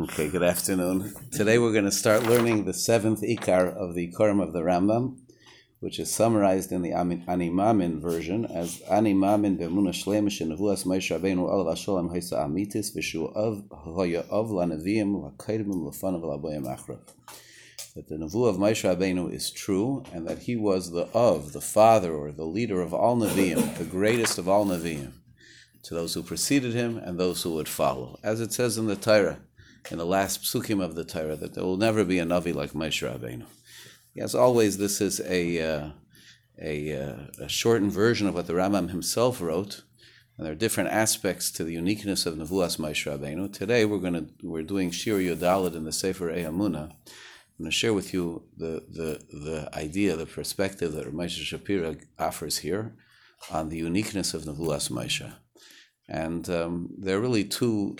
[0.00, 1.12] Okay, good afternoon.
[1.32, 5.18] Today we're going to start learning the seventh Ikar of the Koram of the Rambam,
[5.80, 11.76] which is summarized in the Animamin version as Animamin b'emuna shlemish nevuas Moshe Rabbeinu olav
[11.76, 17.00] hasholem haisa amitis v'shu av hoya av lanaviim l'kaidimim l'fanav l'aboyim achrav.
[17.96, 21.60] That the nevuah of Moshe Rabbeinu is true, and that he was the of, the
[21.60, 25.14] father or the leader of all Nevi'im, the greatest of all Nevi'im
[25.82, 28.18] to those who preceded him and those who would follow.
[28.22, 29.38] As it says in the Torah,
[29.90, 32.72] in the last psukim of the Torah, that there will never be a Navi like
[32.72, 33.46] Moshe Rabbeinu.
[34.16, 35.90] As always, this is a, uh,
[36.60, 39.82] a, uh, a, shortened version of what the Rambam himself wrote,
[40.36, 43.52] and there are different aspects to the uniqueness of Nevuas Moshe Rabbeinu.
[43.52, 46.90] Today, we're to we're doing Shir Yodalit in the Sefer Eamuna.
[47.58, 52.00] I'm going to share with you the, the, the idea, the perspective that Moshe Shapira
[52.18, 52.94] offers here
[53.50, 55.32] on the uniqueness of Nevuas Moshe.
[56.08, 57.96] And um, there are really two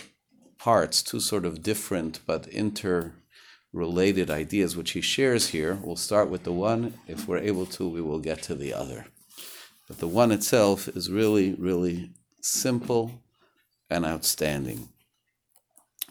[0.59, 5.79] parts, two sort of different but interrelated ideas which he shares here.
[5.81, 6.95] We'll start with the one.
[7.07, 9.07] If we're able to, we will get to the other.
[9.87, 12.11] But the one itself is really, really
[12.41, 13.23] simple
[13.89, 14.89] and outstanding.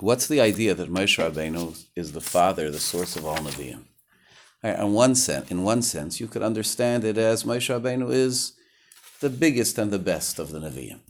[0.00, 3.84] What's the idea that Moshe Rabbeinu is the father, the source of all Nevi'im?
[4.62, 8.54] In one sense, in one sense, you could understand it as Moshe Rabbeinu is
[9.20, 11.00] the biggest and the best of the Nevi'im.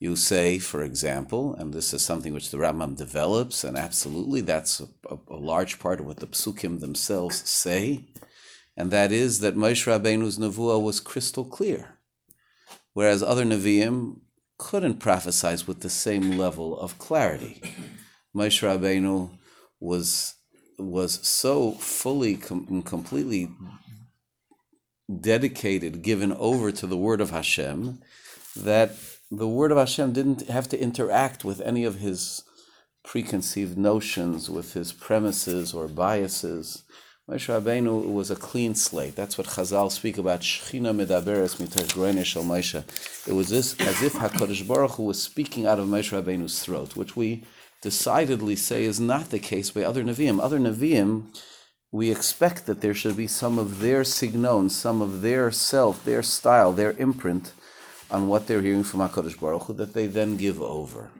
[0.00, 4.80] You say, for example, and this is something which the Rambam develops, and absolutely that's
[4.80, 8.04] a, a, a large part of what the psukim themselves say,
[8.76, 11.98] and that is that Moshe Rabbeinu's nevuah was crystal clear,
[12.92, 14.20] whereas other neviim
[14.56, 17.60] couldn't prophesize with the same level of clarity.
[18.34, 19.30] Moshe Rabbeinu
[19.80, 20.34] was
[20.78, 23.50] was so fully com- completely
[25.20, 28.00] dedicated, given over to the word of Hashem,
[28.54, 28.92] that
[29.30, 32.44] the word of Hashem didn't have to interact with any of his
[33.04, 36.84] preconceived notions, with his premises or biases.
[37.28, 39.14] Moshe Rabbeinu was a clean slate.
[39.14, 40.40] That's what Chazal speak about.
[40.40, 43.28] Shechina medaberes mitash shel Moshe.
[43.28, 46.96] It was this, as if Hakadosh Baruch Hu was speaking out of Moshe Rabbeinu's throat,
[46.96, 47.44] which we
[47.82, 50.40] decidedly say is not the case by other neviim.
[50.40, 51.24] Other neviim,
[51.92, 56.22] we expect that there should be some of their signon, some of their self, their
[56.22, 57.52] style, their imprint
[58.10, 61.10] on what they're hearing from HaKadosh Baruch Hu that they then give over.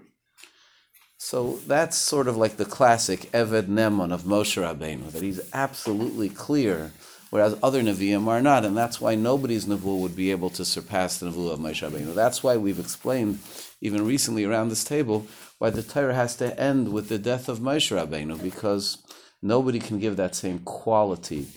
[1.18, 6.28] So that's sort of like the classic Eved Neman of Moshe Rabbeinu, that he's absolutely
[6.28, 6.92] clear,
[7.30, 11.18] whereas other Nevi'im are not, and that's why nobody's Nevuah would be able to surpass
[11.18, 12.14] the Nevuah of Moshe Rabbeinu.
[12.14, 13.40] That's why we've explained,
[13.80, 15.26] even recently around this table,
[15.58, 18.98] why the Torah has to end with the death of Moshe Rabbeinu, because
[19.42, 21.48] nobody can give that same quality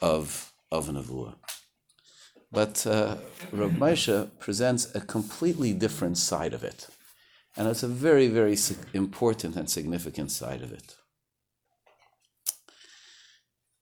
[0.00, 1.34] of, of Nevuah.
[2.50, 3.16] But uh,
[3.52, 6.88] Rav Moshe presents a completely different side of it.
[7.56, 8.56] And it's a very, very
[8.94, 10.96] important and significant side of it.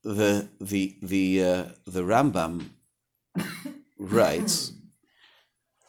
[0.03, 2.69] The, the, the, uh, the Rambam
[3.99, 4.73] writes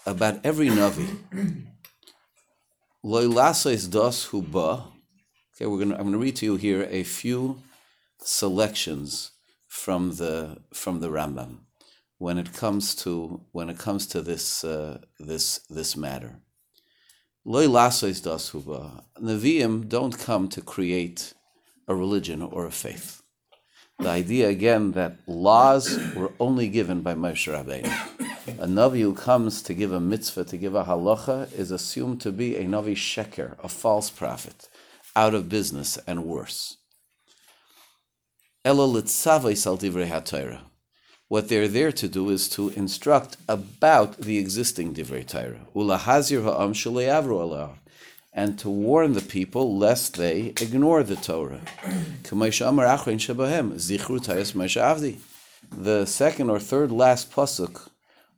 [0.06, 1.66] about every Navi.
[3.04, 4.84] Loilases dos huba.
[5.54, 7.62] Okay, we're gonna, I'm going to read to you here a few
[8.20, 9.32] selections
[9.66, 11.58] from the, from the Rambam
[12.18, 16.40] when it comes to when it comes to this uh, this this matter.
[17.44, 19.02] Loy lasois dasuba.
[19.22, 21.32] Nevi'im don't come to create
[21.86, 23.22] a religion or a faith.
[24.00, 27.90] The idea again that laws were only given by Moshe Rabbeinu.
[28.60, 32.32] A Navi who comes to give a mitzvah, to give a halacha, is assumed to
[32.32, 34.68] be a Navi Sheker, a false prophet,
[35.16, 36.76] out of business and worse.
[38.64, 40.08] Ela litzavais al divrei
[41.28, 45.66] what they're there to do is to instruct about the existing Divrei Torah.
[48.32, 51.60] And to warn the people lest they ignore the Torah.
[55.70, 57.88] The second or third last pasuk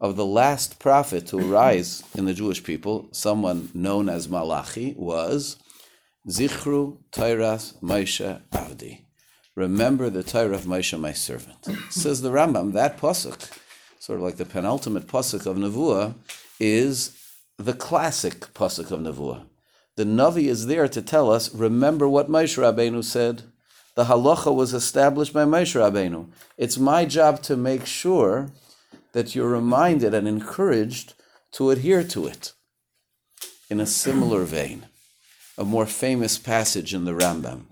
[0.01, 5.57] of the last prophet to arise in the Jewish people, someone known as Malachi, was
[6.29, 9.05] Zichru Tairas Moshe Avdi.
[9.57, 11.67] Remember the Torah of Moshe, my servant.
[11.91, 13.51] Says the Rambam, that pasuk,
[13.99, 16.15] sort of like the penultimate pasuk of Nevuah,
[16.61, 17.19] is
[17.59, 19.45] the classic pasuk of Nevuah.
[19.97, 23.43] The Navi is there to tell us, remember what Moshe Rabbeinu said.
[23.97, 26.29] The halacha was established by Moshe Rabbeinu.
[26.57, 28.53] It's my job to make sure
[29.13, 31.15] that you're reminded and encouraged
[31.53, 32.53] to adhere to it.
[33.69, 34.87] In a similar vein,
[35.59, 37.65] a more famous passage in the Rambam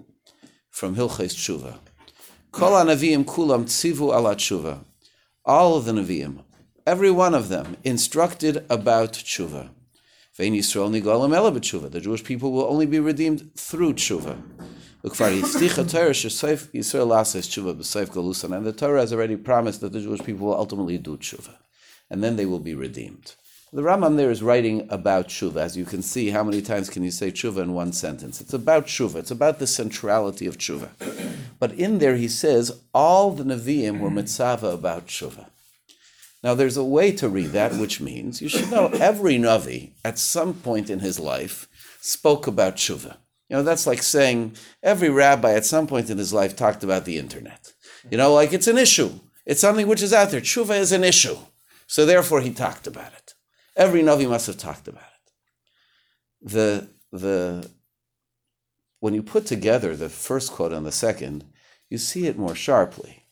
[0.78, 1.78] from Hilchais Tshuva.
[2.52, 4.84] Kol Nevi'im kulam tzivu ala tshuva.
[5.44, 6.44] All of the Nevi'im,
[6.86, 9.70] every one of them, instructed about tshuva.
[10.36, 11.90] Vein Yisrael nigolam ela b'tshuva.
[11.90, 14.38] The Jewish people will only be redeemed through tshuva.
[15.02, 15.12] And
[18.66, 21.56] the Torah has already promised that the Jewish people will ultimately do tshuva,
[22.08, 23.34] and then they will be redeemed.
[23.70, 25.56] The Rambam there is writing about tshuva.
[25.56, 28.40] As you can see, how many times can you say tshuva in one sentence?
[28.40, 29.16] It's about tshuva.
[29.16, 30.88] It's about the centrality of tshuva.
[31.58, 35.50] But in there he says all the Nevi'im were mitzvah about tshuva.
[36.42, 40.18] Now there's a way to read that, which means you should know every Navi at
[40.18, 41.68] some point in his life
[42.00, 43.18] spoke about tshuva.
[43.50, 47.04] You know, that's like saying every rabbi at some point in his life talked about
[47.04, 47.72] the internet.
[48.10, 49.10] You know, like it's an issue.
[49.44, 50.40] It's something which is out there.
[50.40, 51.36] Tshuva is an issue.
[51.86, 53.27] So therefore he talked about it.
[53.78, 56.50] Every Navi must have talked about it.
[56.50, 57.70] The, the,
[58.98, 61.44] when you put together the first quote and the second,
[61.88, 63.24] you see it more sharply.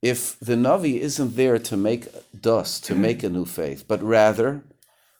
[0.00, 2.08] If the Navi isn't there to make
[2.40, 4.62] dust, to make a new faith, but rather,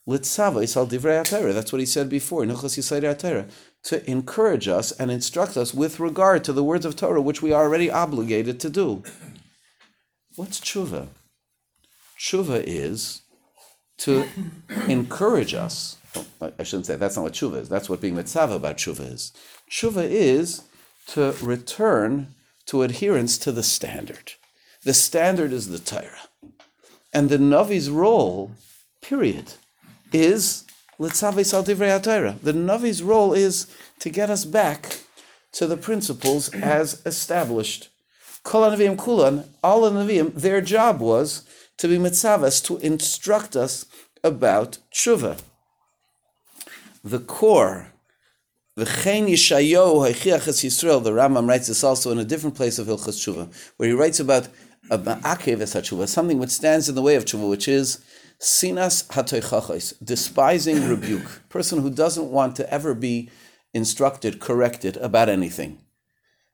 [0.06, 6.64] that's what he said before, to encourage us and instruct us with regard to the
[6.64, 9.02] words of Torah, which we are already obligated to do.
[10.36, 11.08] What's tshuva?
[12.18, 13.22] Tshuva is
[13.98, 14.26] to
[14.88, 15.96] encourage us.
[16.40, 17.68] I shouldn't say that's not what tshuva is.
[17.68, 19.32] That's what being mitzvah about tshuva is.
[19.70, 20.62] Tshuva is
[21.08, 22.34] to return
[22.66, 24.32] to adherence to the standard.
[24.82, 26.28] The standard is the Torah.
[27.12, 28.52] And the Navi's role,
[29.02, 29.54] period,
[30.12, 30.64] is
[30.98, 32.40] litzavis al divrei.
[32.40, 33.66] The Navi's role is
[34.00, 35.00] to get us back
[35.52, 37.88] to the principles as established.
[38.42, 41.42] Kol Kulan, all Nevi'im, their job was
[41.78, 43.86] to be mitzavas, to instruct us
[44.24, 45.40] about tshuva.
[47.04, 47.92] The core,
[48.74, 52.86] the Chen Yishayo Haichiachas Yisrael, the Rambam writes this also in a different place of
[52.86, 54.48] Hilchas Tshuva, where he writes about
[54.90, 58.04] a ma'akev tshuva, something which stands in the way of tshuva, which is
[58.40, 63.30] sinas hatoichachos, despising rebuke, person who doesn't want to ever be
[63.72, 65.78] instructed, corrected about anything.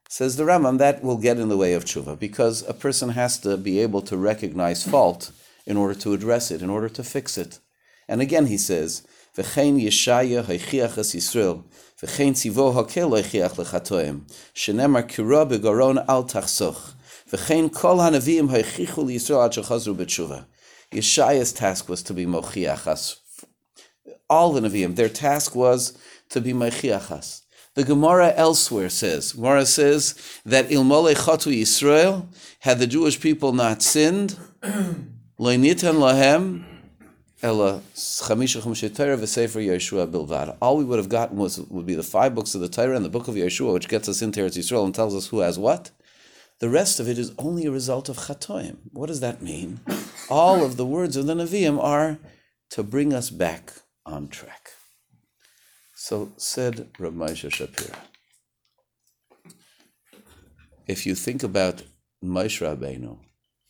[0.09, 3.39] Says the Rambam, that will get in the way of tshuva because a person has
[3.39, 5.31] to be able to recognize fault
[5.65, 7.59] in order to address it, in order to fix it.
[8.07, 11.63] And again he says, V'chein Yeshaya haichiachas Yisrael,
[11.99, 16.93] v'chein tzivo hakel haichiach lechatoim, shenemar kira begaron al tachsoch,
[17.31, 20.45] v'chein kol hanavim haichichu Yisrael ad shechazru b'tshuva.
[20.91, 23.17] Yeshaya's task was to be mochiachas.
[24.29, 25.97] All the Nevi'im, their task was
[26.29, 27.42] to be mochiachas.
[27.75, 30.13] The Gemara elsewhere says, Gemara says
[30.45, 32.27] that Ilmole Chatu Yisrael,
[32.59, 34.37] had the Jewish people not sinned,
[35.39, 36.63] Loinitan Lahem,
[37.41, 40.55] Ella Chamisha Chamisha Torah v'Sefer Yehoshua Bilvad.
[40.61, 43.03] All we would have gotten was would be the five books of the Torah and
[43.03, 45.59] the book of Yehoshua, which gets us into Eretz Yisrael and tells us who has
[45.59, 45.91] what.
[46.59, 48.77] The rest of it is only a result of chatoim.
[48.93, 49.81] What does that mean?
[50.29, 52.19] All of the words of the Nevi'im are
[52.69, 53.73] to bring us back
[54.05, 54.62] on track.
[56.03, 57.95] So said Rav Moshe Shapira.
[60.85, 61.83] If you think about
[62.21, 63.19] Moshe Rabbeinu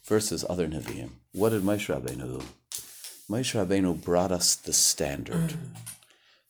[0.04, 2.46] versus other Nevi'im, what did Moshe Rabbeinu do?
[3.30, 5.52] Moshe Rabbeinu brought us the standard.
[5.52, 5.58] Mm.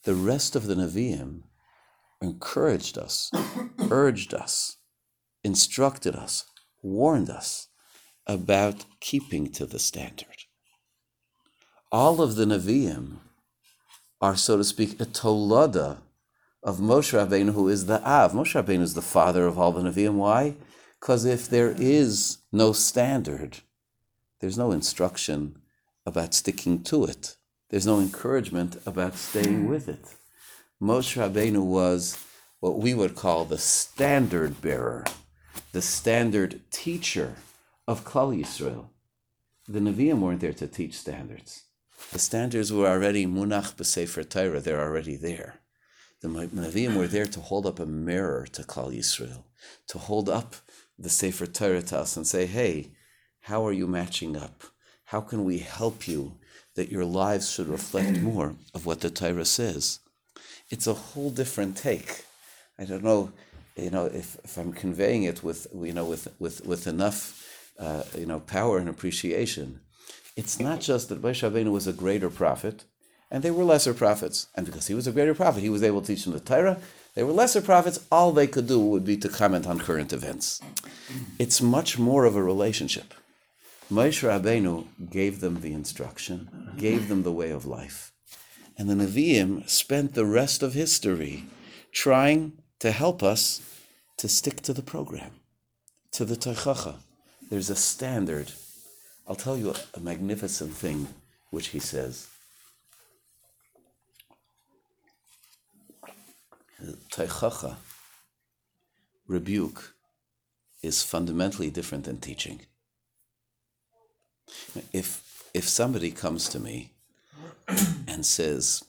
[0.05, 1.41] The rest of the Nevi'im
[2.21, 3.29] encouraged us,
[3.91, 4.77] urged us,
[5.43, 6.45] instructed us,
[6.81, 7.67] warned us
[8.25, 10.45] about keeping to the standard.
[11.91, 13.17] All of the Nevi'im
[14.23, 15.97] are, so to speak, a tolada
[16.63, 18.31] of Moshe Rabbeinu, who is the Av.
[18.31, 20.13] Moshe Rabbeinu is the father of all the Nevi'im.
[20.13, 20.55] Why?
[20.97, 23.57] Because if there is no standard,
[24.39, 25.57] there's no instruction
[26.05, 27.35] about sticking to it.
[27.69, 30.05] There's no encouragement about staying with it.
[30.81, 32.17] Moshe Rabbeinu was
[32.61, 35.03] what we would call the standard bearer,
[35.73, 37.35] the standard teacher
[37.89, 38.85] of Klal Yisrael.
[39.67, 41.63] The Nevi'im weren't there to teach standards.
[42.11, 45.55] The standards were already munach b'sefer Torah, they're already there.
[46.21, 49.43] The Nevi'im were there to hold up a mirror to Klal Yisrael,
[49.87, 50.55] to hold up
[50.97, 52.91] the Sefer Torah to us and say, hey,
[53.41, 54.63] how are you matching up?
[55.05, 56.37] How can we help you
[56.75, 59.99] that your lives should reflect more of what the Torah says?
[60.69, 62.23] It's a whole different take.
[62.79, 63.33] I don't know,
[63.75, 68.03] you know, if, if I'm conveying it with, you know, with, with, with enough, uh,
[68.17, 69.81] you know, power and appreciation
[70.35, 72.85] it's not just that Moshe Rabbeinu was a greater prophet,
[73.29, 74.47] and they were lesser prophets.
[74.55, 76.79] And because he was a greater prophet, he was able to teach them the Torah.
[77.15, 77.99] They were lesser prophets.
[78.11, 80.61] All they could do would be to comment on current events.
[81.37, 83.13] It's much more of a relationship.
[83.91, 88.11] Moshe Rabbeinu gave them the instruction, gave them the way of life.
[88.77, 91.45] And the Nevi'im spent the rest of history
[91.91, 93.61] trying to help us
[94.17, 95.31] to stick to the program,
[96.11, 96.95] to the Teichacha.
[97.49, 98.51] There's a standard
[99.27, 101.07] I'll tell you a, magnificent thing
[101.49, 102.27] which he says.
[107.11, 107.77] Teichacha
[109.27, 109.93] rebuke
[110.81, 112.61] is fundamentally different than teaching.
[114.91, 116.91] If if somebody comes to me
[118.07, 118.83] and says,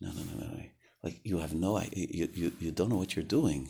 [0.00, 0.62] "No, no, no, no,
[1.02, 3.68] like you have no you, you, you don't know what you're doing.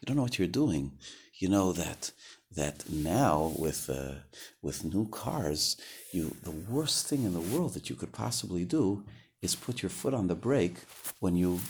[0.00, 0.92] You don't know what you're doing.
[1.38, 2.12] You know that
[2.54, 4.20] that now with uh,
[4.60, 5.76] with new cars,
[6.12, 9.04] you the worst thing in the world that you could possibly do
[9.40, 10.76] is put your foot on the brake
[11.20, 11.60] when you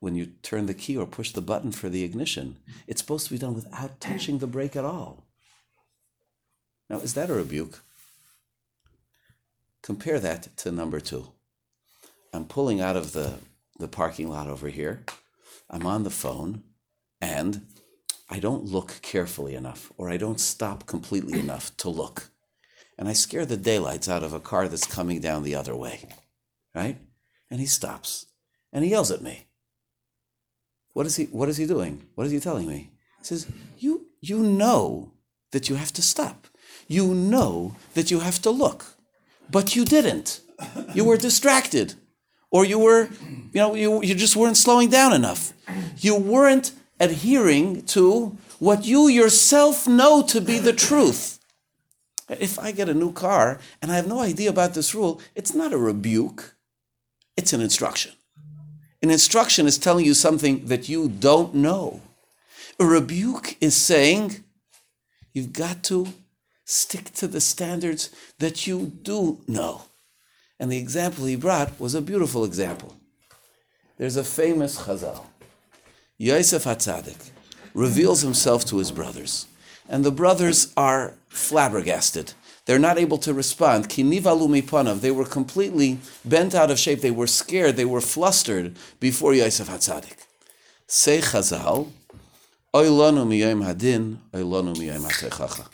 [0.00, 2.56] when you turn the key or push the button for the ignition.
[2.86, 5.24] It's supposed to be done without touching the brake at all.
[6.88, 7.82] Now, is that a rebuke?
[9.82, 11.28] Compare that to number two.
[12.32, 13.38] I'm pulling out of the,
[13.78, 15.04] the parking lot over here.
[15.70, 16.62] I'm on the phone
[17.20, 17.66] and
[18.28, 22.30] I don't look carefully enough or I don't stop completely enough to look.
[22.98, 26.08] And I scare the daylights out of a car that's coming down the other way.
[26.74, 26.98] Right?
[27.50, 28.26] And he stops
[28.72, 29.46] and he yells at me.
[30.92, 32.06] What is he what is he doing?
[32.14, 32.90] What is he telling me?
[33.18, 33.46] He says,
[33.78, 35.12] You you know
[35.52, 36.48] that you have to stop.
[36.88, 38.96] You know that you have to look.
[39.50, 40.40] But you didn't.
[40.94, 41.94] You were distracted.
[42.50, 43.08] Or you were,
[43.52, 45.52] you know, you, you just weren't slowing down enough.
[45.98, 51.38] You weren't adhering to what you yourself know to be the truth.
[52.28, 55.54] If I get a new car and I have no idea about this rule, it's
[55.54, 56.56] not a rebuke,
[57.36, 58.12] it's an instruction.
[59.02, 62.00] An instruction is telling you something that you don't know.
[62.80, 64.42] A rebuke is saying,
[65.32, 66.08] you've got to
[66.64, 69.82] stick to the standards that you do know.
[70.58, 72.96] And the example he brought was a beautiful example.
[73.98, 75.24] There's a famous chazal.
[76.18, 77.30] Yosef Hatzadik
[77.74, 79.46] reveals himself to his brothers,
[79.88, 82.32] and the brothers are flabbergasted.
[82.64, 83.84] They're not able to respond.
[83.90, 87.00] They were completely bent out of shape.
[87.02, 87.76] They were scared.
[87.76, 90.16] They were flustered before Yosef Hatzadik.
[90.86, 91.90] Say Chazal,
[92.74, 95.68] Oilanu miyayim hadin, oilanu miyayim hatechacha.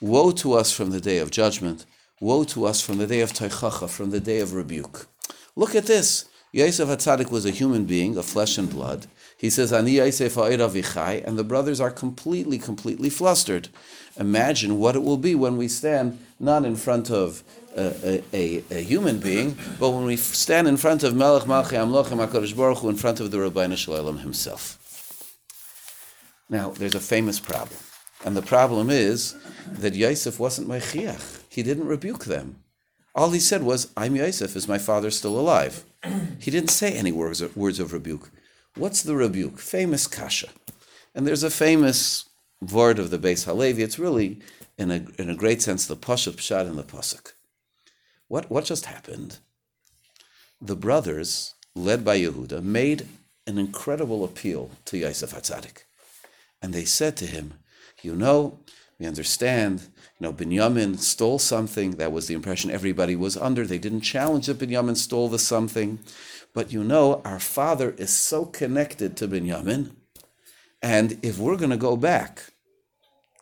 [0.00, 1.84] Woe to us from the day of judgment.
[2.20, 5.06] Woe to us from the day of teichacha, from the day of rebuke.
[5.54, 6.24] Look at this.
[6.50, 9.06] Yosef Hatzadik was a human being of flesh and blood.
[9.42, 13.70] He says, Ani and the brothers are completely, completely flustered.
[14.16, 17.42] Imagine what it will be when we stand not in front of
[17.76, 22.24] a, a, a, human being, but when we stand in front of Melech Malchi Amlochim
[22.24, 24.78] HaKadosh Baruch Hu, in front of the Ribbono Shel Olam himself.
[26.48, 27.80] Now, there's a famous problem.
[28.24, 29.34] And the problem is
[29.66, 31.42] that Yosef wasn't Mechiach.
[31.48, 32.62] He didn't rebuke them.
[33.12, 35.84] All he said was, I'm Yosef, is my father still alive?
[36.38, 38.30] He didn't say any words of, words of rebuke.
[38.76, 39.58] What's the rebuke?
[39.58, 40.48] Famous kasha.
[41.14, 42.24] And there's a famous
[42.60, 43.82] word of the Beis Halevi.
[43.82, 44.40] It's really,
[44.78, 47.32] in a, in a great sense, the Pashat Pshat in the Pasuk.
[48.28, 49.38] What, what just happened?
[50.60, 53.08] The brothers, led by Yehuda, made
[53.46, 55.84] an incredible appeal to Yosef Hatzadik.
[56.62, 57.54] And they said to him,
[58.02, 58.60] You know,
[58.98, 59.80] we understand,
[60.18, 61.92] you know, Binyamin stole something.
[61.92, 63.66] That was the impression everybody was under.
[63.66, 65.98] They didn't challenge that Binyamin stole the something.
[66.54, 69.92] But you know, our father is so connected to Binyamin.
[70.82, 72.52] And if we're going to go back,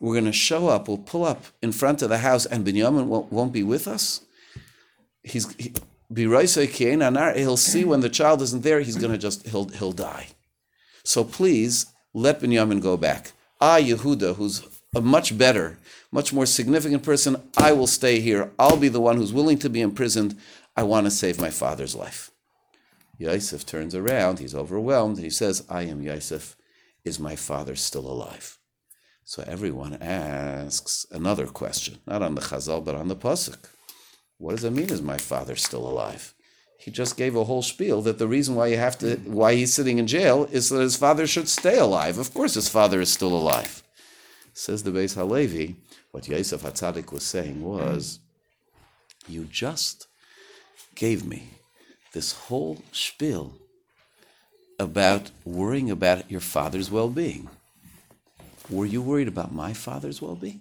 [0.01, 3.07] we're going to show up, we'll pull up in front of the house, and Binyamin
[3.07, 4.23] won't, won't be with us.
[5.23, 5.73] He's he,
[6.15, 10.29] he'll see when the child isn't there, he's going to just, he'll, he'll die.
[11.05, 13.33] So please let Binyamin go back.
[13.61, 15.79] Ah, Yehuda, who's a much better,
[16.11, 17.37] much more significant person.
[17.57, 18.51] I will stay here.
[18.59, 20.37] I'll be the one who's willing to be imprisoned.
[20.77, 22.31] I want to save my father's life.
[23.21, 24.39] Yosef turns around.
[24.39, 25.17] He's overwhelmed.
[25.17, 26.57] and He says, I am Yosef.
[27.05, 28.59] Is my father still alive?
[29.25, 33.59] So everyone asks another question, not on the Chazal, but on the Pasuk.
[34.39, 36.35] What does it mean, is my father still alive?
[36.79, 39.75] He just gave a whole spiel that the reason why you have to why he's
[39.75, 42.17] sitting in jail is that his father should stay alive.
[42.17, 43.83] Of course his father is still alive.
[44.55, 45.77] Says the Beis Halevi,
[46.11, 48.21] what Yosef Hatzadik was saying was,
[49.29, 50.07] you just
[50.95, 51.60] gave me
[52.13, 53.53] this whole spiel
[54.79, 57.49] about worrying about your father's well-being.
[58.69, 60.61] Were you worried about my father's well-being?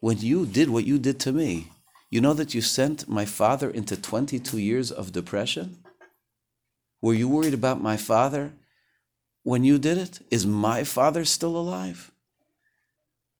[0.00, 1.68] When you did what you did to me,
[2.10, 5.78] you know that you sent my father into 22 years of depression?
[7.00, 8.52] Were you worried about my father
[9.42, 10.20] when you did it?
[10.30, 12.10] Is my father still alive?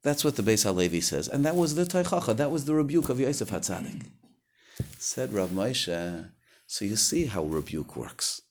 [0.02, 1.28] That's what the Beis Halevi says.
[1.28, 4.02] And that was the Teichacha, that was the rebuke of Yosef Hatzadik.
[4.98, 6.30] Said Rav Moshe,
[6.66, 8.42] so you see how rebuke works.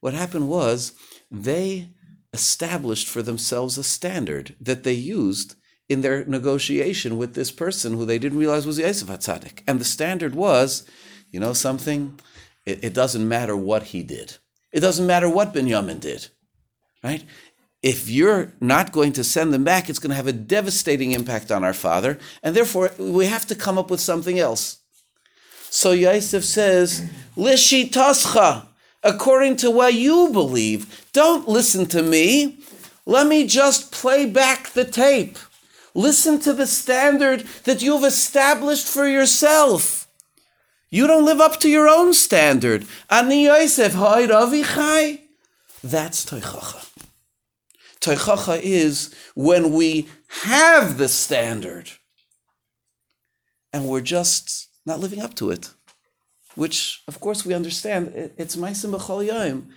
[0.00, 0.92] What happened was
[1.30, 1.90] they
[2.32, 5.56] established for themselves a standard that they used
[5.88, 9.62] in their negotiation with this person who they didn't realize was Yosef Hatzadik.
[9.66, 10.86] And the standard was,
[11.30, 12.20] you know something?
[12.64, 14.38] It, it doesn't matter what he did.
[14.72, 16.28] It doesn't matter what Binyamin did,
[17.02, 17.24] right?
[17.82, 21.50] if you're not going to send them back, it's going to have a devastating impact
[21.50, 24.79] on our father, and therefore we have to come up with something else.
[25.70, 28.66] So Yosef says, Lishitascha,
[29.02, 31.06] according to what you believe.
[31.12, 32.58] Don't listen to me.
[33.06, 35.38] Let me just play back the tape.
[35.94, 40.08] Listen to the standard that you've established for yourself.
[40.90, 42.84] You don't live up to your own standard.
[43.08, 45.20] Ani Yosef, Avichai.
[45.82, 46.86] That's Toichacha.
[48.00, 50.08] Toichacha is when we
[50.42, 51.90] have the standard
[53.72, 55.64] and we're just not living up to it,
[56.62, 58.02] which, of course, we understand.
[58.42, 59.68] It's Maisim B'chol Yom.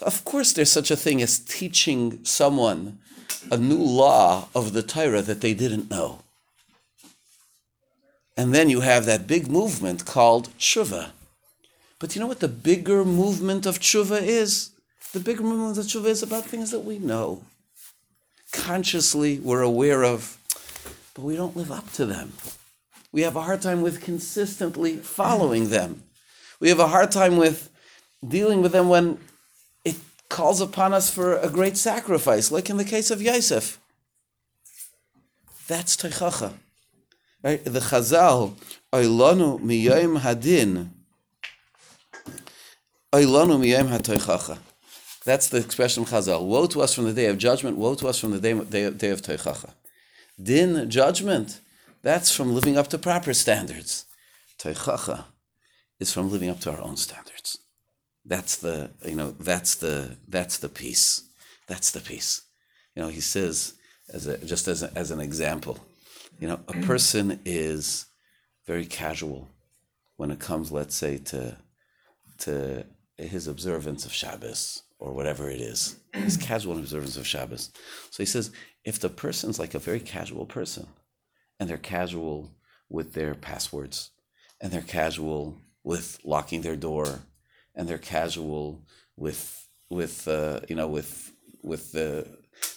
[0.00, 2.98] Of course, there's such a thing as teaching someone
[3.50, 6.10] a new law of the Torah that they didn't know.
[8.36, 11.10] And then you have that big movement called tshuva.
[11.98, 14.70] But you know what the bigger movement of tshuva is?
[15.12, 17.42] The bigger movement of tshuva is about things that we know.
[18.52, 20.38] Consciously, we're aware of,
[21.14, 22.32] but we don't live up to them.
[23.12, 26.02] We have a hard time with consistently following them.
[26.60, 27.70] We have a hard time with
[28.26, 29.18] dealing with them when
[29.84, 29.96] it
[30.28, 33.80] calls upon us for a great sacrifice, like in the case of Yosef.
[35.66, 36.54] That's Teichacha.
[37.42, 37.64] Right?
[37.64, 38.54] The Chazal,
[38.92, 40.88] Oilanu miyayim hadin,
[43.12, 44.58] Oilanu miyayim hatoichacha.
[45.24, 46.44] That's the expression of Chazal.
[46.44, 48.90] Woe to us from the day of judgment, woe to us from the day, day,
[48.90, 49.70] day of Teichacha.
[50.42, 51.60] Din, judgment,
[52.02, 54.04] that's from living up to proper standards.
[54.58, 55.24] Teichacha
[56.00, 57.58] is from living up to our own standards.
[58.24, 61.22] That's the, you know, that's the, that's the piece.
[61.66, 62.42] That's the piece.
[62.94, 63.74] You know, he says,
[64.12, 65.78] as a, just as, a, as an example,
[66.38, 68.06] you know, a person is
[68.66, 69.48] very casual
[70.16, 71.56] when it comes, let's say, to,
[72.38, 72.84] to
[73.16, 75.96] his observance of Shabbos or whatever it is.
[76.14, 77.70] He's casual observance of Shabbos.
[78.10, 78.50] So he says,
[78.84, 80.86] if the person's like a very casual person,
[81.58, 82.54] and they're casual
[82.88, 84.10] with their passwords,
[84.60, 87.20] and they're casual with locking their door,
[87.74, 88.82] and they're casual
[89.16, 92.26] with with uh, you know with with the,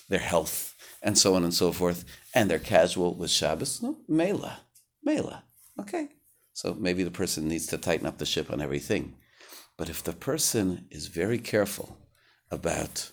[0.09, 3.81] their health and so on and so forth, and they're casual with Shabbos.
[3.81, 4.61] No, mela,
[5.03, 5.43] mela.
[5.79, 6.09] Okay,
[6.53, 9.15] so maybe the person needs to tighten up the ship on everything.
[9.77, 11.97] But if the person is very careful
[12.51, 13.11] about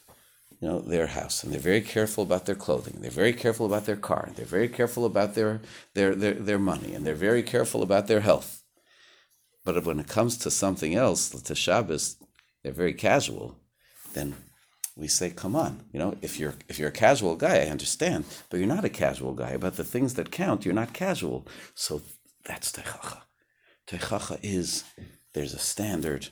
[0.61, 3.87] you know their house and they're very careful about their clothing they're very careful about
[3.87, 5.61] their car they're very careful about their
[5.95, 8.63] their their, their money and they're very careful about their health.
[9.65, 12.17] But when it comes to something else to Shabbos
[12.63, 13.57] they're very casual
[14.15, 14.35] then
[14.97, 18.25] we say come on you know if you're if you're a casual guy I understand
[18.49, 21.47] but you're not a casual guy about the things that count you're not casual.
[21.75, 22.03] So
[22.45, 23.23] that's techacha
[23.87, 24.85] techacha is
[25.35, 26.29] there's a standard.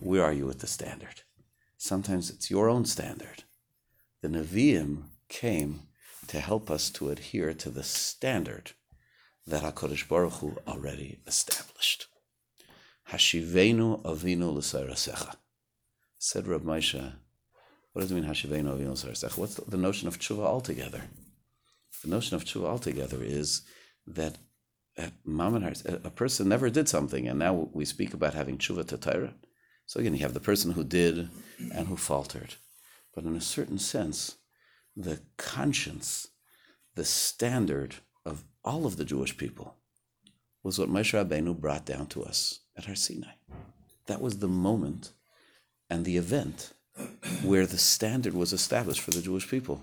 [0.00, 1.22] Where are you with the standard
[1.78, 3.44] Sometimes it's your own standard.
[4.20, 5.82] The Nevi'im came
[6.26, 8.72] to help us to adhere to the standard
[9.46, 12.06] that HaKadosh Baruch Hu already established.
[13.10, 15.36] Hashivenu avinu l'sarasecha.
[16.18, 17.12] Said Rab Moshe,
[17.92, 19.38] what does it mean Hashivenu avinu l'sarasecha?
[19.38, 21.02] What's the, notion of tshuva altogether?
[22.02, 23.62] The notion of tshuva altogether is
[24.06, 24.36] that
[24.96, 29.34] at a person never did something, and now we speak about having tshuva to Torah.
[29.88, 31.30] So again, you have the person who did
[31.74, 32.56] and who faltered.
[33.14, 34.36] But in a certain sense,
[34.94, 36.28] the conscience,
[36.94, 37.96] the standard
[38.26, 39.76] of all of the Jewish people
[40.62, 43.32] was what Moshe Rabbeinu brought down to us at Har Sinai.
[44.06, 45.12] That was the moment
[45.88, 46.74] and the event
[47.42, 49.80] where the standard was established for the Jewish people.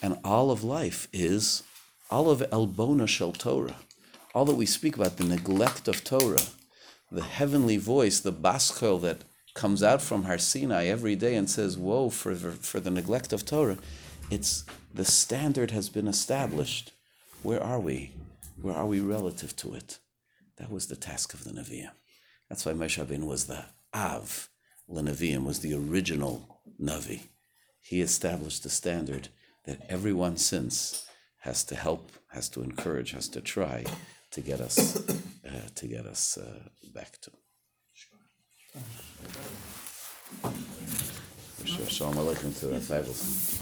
[0.00, 1.64] And all of life is
[2.08, 3.76] all of Elbona Shel Torah.
[4.32, 6.46] All that we speak about, the neglect of Torah,
[7.10, 9.24] the heavenly voice, the bas kol that
[9.60, 12.34] comes out from Har Sinai every day and says, "Woe for
[12.70, 13.78] for the neglect of Torah,"
[14.30, 14.64] it's
[15.00, 16.86] the standard has been established.
[17.42, 17.98] Where are we?
[18.62, 19.98] Where are we relative to it?
[20.56, 21.92] That was the task of the Nevi'im.
[22.48, 23.62] That's why Moshe Rabbeinu was the
[23.94, 24.48] Av.
[24.88, 26.34] The Lenevi'im was the original
[26.80, 27.20] Navi.
[27.90, 29.28] He established the standard
[29.66, 31.06] that everyone since
[31.48, 32.02] has to help,
[32.36, 33.84] has to encourage, has to try
[34.30, 34.78] to get us
[35.50, 36.62] uh, to get us uh,
[36.94, 37.30] back to.
[41.88, 43.58] Shalom Aleichem to the disciples.